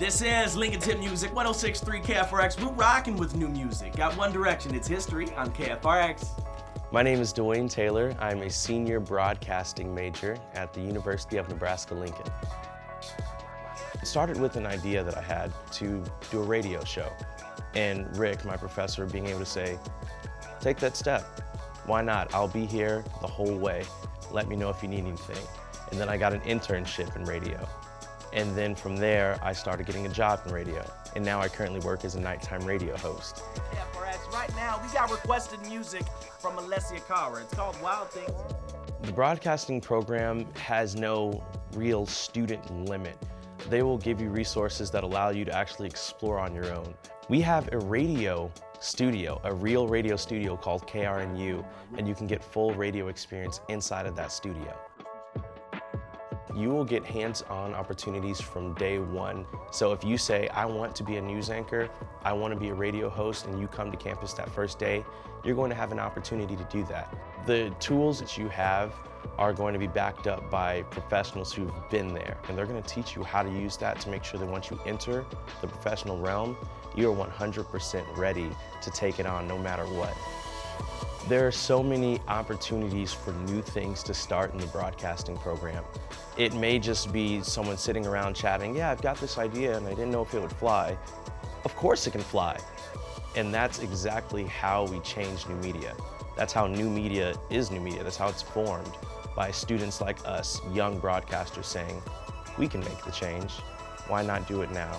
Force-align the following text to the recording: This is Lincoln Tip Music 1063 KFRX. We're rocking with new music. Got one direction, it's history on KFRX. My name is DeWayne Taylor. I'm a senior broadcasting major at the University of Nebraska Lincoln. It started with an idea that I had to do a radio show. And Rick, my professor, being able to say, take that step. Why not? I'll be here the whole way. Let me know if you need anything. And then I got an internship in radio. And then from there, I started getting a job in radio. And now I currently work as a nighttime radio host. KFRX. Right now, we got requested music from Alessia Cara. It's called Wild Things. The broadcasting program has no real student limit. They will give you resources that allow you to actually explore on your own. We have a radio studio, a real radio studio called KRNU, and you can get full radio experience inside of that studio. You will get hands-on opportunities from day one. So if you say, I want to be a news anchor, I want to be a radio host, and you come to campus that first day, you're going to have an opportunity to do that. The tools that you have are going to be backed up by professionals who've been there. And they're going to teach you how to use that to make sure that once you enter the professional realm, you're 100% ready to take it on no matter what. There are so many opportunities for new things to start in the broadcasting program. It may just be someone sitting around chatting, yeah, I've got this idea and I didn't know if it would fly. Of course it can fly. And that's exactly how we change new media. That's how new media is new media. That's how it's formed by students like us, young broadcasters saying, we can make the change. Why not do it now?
This 0.00 0.22
is 0.22 0.56
Lincoln 0.56 0.80
Tip 0.80 0.98
Music 0.98 1.28
1063 1.34 2.00
KFRX. 2.00 2.58
We're 2.58 2.72
rocking 2.72 3.18
with 3.18 3.36
new 3.36 3.48
music. 3.48 3.94
Got 3.94 4.16
one 4.16 4.32
direction, 4.32 4.74
it's 4.74 4.88
history 4.88 5.30
on 5.34 5.52
KFRX. 5.52 6.42
My 6.90 7.02
name 7.02 7.20
is 7.20 7.34
DeWayne 7.34 7.68
Taylor. 7.68 8.16
I'm 8.18 8.40
a 8.40 8.48
senior 8.48 8.98
broadcasting 8.98 9.94
major 9.94 10.38
at 10.54 10.72
the 10.72 10.80
University 10.80 11.36
of 11.36 11.50
Nebraska 11.50 11.92
Lincoln. 11.92 12.24
It 13.92 14.06
started 14.06 14.40
with 14.40 14.56
an 14.56 14.64
idea 14.64 15.04
that 15.04 15.18
I 15.18 15.20
had 15.20 15.52
to 15.72 16.02
do 16.30 16.40
a 16.40 16.44
radio 16.44 16.82
show. 16.82 17.12
And 17.74 18.16
Rick, 18.16 18.46
my 18.46 18.56
professor, 18.56 19.04
being 19.04 19.26
able 19.26 19.40
to 19.40 19.44
say, 19.44 19.78
take 20.62 20.78
that 20.78 20.96
step. 20.96 21.24
Why 21.84 22.00
not? 22.00 22.34
I'll 22.34 22.48
be 22.48 22.64
here 22.64 23.04
the 23.20 23.26
whole 23.26 23.54
way. 23.54 23.84
Let 24.32 24.48
me 24.48 24.56
know 24.56 24.70
if 24.70 24.82
you 24.82 24.88
need 24.88 25.04
anything. 25.04 25.46
And 25.90 26.00
then 26.00 26.08
I 26.08 26.16
got 26.16 26.32
an 26.32 26.40
internship 26.40 27.14
in 27.16 27.24
radio. 27.24 27.68
And 28.32 28.56
then 28.56 28.74
from 28.74 28.96
there, 28.96 29.38
I 29.42 29.52
started 29.52 29.86
getting 29.86 30.06
a 30.06 30.08
job 30.08 30.40
in 30.46 30.52
radio. 30.52 30.84
And 31.16 31.24
now 31.24 31.40
I 31.40 31.48
currently 31.48 31.80
work 31.80 32.04
as 32.04 32.14
a 32.14 32.20
nighttime 32.20 32.64
radio 32.64 32.96
host. 32.96 33.42
KFRX. 33.72 34.32
Right 34.32 34.54
now, 34.56 34.80
we 34.84 34.92
got 34.92 35.10
requested 35.10 35.60
music 35.62 36.04
from 36.38 36.56
Alessia 36.56 37.04
Cara. 37.08 37.42
It's 37.42 37.54
called 37.54 37.80
Wild 37.82 38.10
Things. 38.10 38.30
The 39.02 39.12
broadcasting 39.12 39.80
program 39.80 40.46
has 40.54 40.94
no 40.94 41.42
real 41.74 42.06
student 42.06 42.88
limit. 42.88 43.16
They 43.68 43.82
will 43.82 43.98
give 43.98 44.20
you 44.20 44.30
resources 44.30 44.90
that 44.92 45.04
allow 45.04 45.30
you 45.30 45.44
to 45.44 45.56
actually 45.56 45.88
explore 45.88 46.38
on 46.38 46.54
your 46.54 46.72
own. 46.72 46.94
We 47.28 47.40
have 47.40 47.68
a 47.72 47.78
radio 47.78 48.52
studio, 48.80 49.40
a 49.44 49.54
real 49.54 49.86
radio 49.86 50.16
studio 50.16 50.56
called 50.56 50.86
KRNU, 50.86 51.64
and 51.96 52.08
you 52.08 52.14
can 52.14 52.26
get 52.26 52.42
full 52.42 52.72
radio 52.74 53.08
experience 53.08 53.60
inside 53.68 54.06
of 54.06 54.16
that 54.16 54.32
studio. 54.32 54.76
You 56.54 56.70
will 56.70 56.84
get 56.84 57.04
hands-on 57.04 57.74
opportunities 57.74 58.40
from 58.40 58.74
day 58.74 58.98
one. 58.98 59.46
So 59.70 59.92
if 59.92 60.04
you 60.04 60.18
say, 60.18 60.48
I 60.48 60.64
want 60.66 60.94
to 60.96 61.04
be 61.04 61.16
a 61.16 61.20
news 61.22 61.50
anchor, 61.50 61.88
I 62.22 62.32
want 62.32 62.52
to 62.52 62.58
be 62.58 62.68
a 62.68 62.74
radio 62.74 63.08
host, 63.08 63.46
and 63.46 63.60
you 63.60 63.68
come 63.68 63.90
to 63.90 63.96
campus 63.96 64.32
that 64.34 64.50
first 64.50 64.78
day, 64.78 65.04
you're 65.44 65.54
going 65.54 65.70
to 65.70 65.76
have 65.76 65.92
an 65.92 65.98
opportunity 65.98 66.56
to 66.56 66.64
do 66.64 66.84
that. 66.84 67.14
The 67.46 67.74
tools 67.80 68.18
that 68.20 68.36
you 68.36 68.48
have 68.48 68.94
are 69.38 69.52
going 69.52 69.72
to 69.72 69.78
be 69.78 69.86
backed 69.86 70.26
up 70.26 70.50
by 70.50 70.82
professionals 70.84 71.52
who've 71.52 71.72
been 71.90 72.12
there. 72.12 72.36
And 72.48 72.56
they're 72.56 72.66
going 72.66 72.82
to 72.82 72.88
teach 72.88 73.16
you 73.16 73.22
how 73.22 73.42
to 73.42 73.50
use 73.50 73.76
that 73.78 74.00
to 74.00 74.08
make 74.08 74.24
sure 74.24 74.40
that 74.40 74.48
once 74.48 74.70
you 74.70 74.78
enter 74.86 75.24
the 75.60 75.66
professional 75.66 76.18
realm, 76.18 76.56
you're 76.94 77.14
100% 77.14 78.16
ready 78.16 78.50
to 78.82 78.90
take 78.90 79.20
it 79.20 79.26
on 79.26 79.46
no 79.46 79.58
matter 79.58 79.84
what. 79.84 80.14
There 81.28 81.46
are 81.46 81.52
so 81.52 81.82
many 81.82 82.18
opportunities 82.28 83.12
for 83.12 83.32
new 83.32 83.62
things 83.62 84.02
to 84.04 84.14
start 84.14 84.52
in 84.52 84.58
the 84.58 84.66
broadcasting 84.68 85.36
program. 85.36 85.84
It 86.36 86.54
may 86.54 86.78
just 86.78 87.12
be 87.12 87.42
someone 87.42 87.76
sitting 87.76 88.06
around 88.06 88.34
chatting, 88.34 88.74
yeah, 88.74 88.90
I've 88.90 89.02
got 89.02 89.18
this 89.18 89.38
idea 89.38 89.76
and 89.76 89.86
I 89.86 89.90
didn't 89.90 90.10
know 90.10 90.22
if 90.22 90.34
it 90.34 90.40
would 90.40 90.52
fly. 90.52 90.96
Of 91.64 91.76
course 91.76 92.06
it 92.06 92.12
can 92.12 92.22
fly. 92.22 92.58
And 93.36 93.54
that's 93.54 93.80
exactly 93.80 94.44
how 94.44 94.86
we 94.86 94.98
change 95.00 95.46
new 95.46 95.56
media. 95.56 95.94
That's 96.36 96.52
how 96.52 96.66
new 96.66 96.88
media 96.88 97.34
is 97.50 97.70
new 97.70 97.80
media. 97.80 98.02
That's 98.02 98.16
how 98.16 98.28
it's 98.28 98.42
formed 98.42 98.96
by 99.36 99.50
students 99.50 100.00
like 100.00 100.18
us, 100.26 100.60
young 100.72 101.00
broadcasters 101.00 101.66
saying, 101.66 102.02
we 102.58 102.66
can 102.66 102.80
make 102.80 103.04
the 103.04 103.12
change. 103.12 103.52
Why 104.08 104.22
not 104.22 104.48
do 104.48 104.62
it 104.62 104.70
now? 104.72 104.98